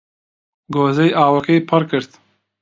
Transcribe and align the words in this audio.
گۆزەی 0.73 1.15
ئاوەکەی 1.17 1.65
پڕ 1.69 1.81
کرد 1.89 2.11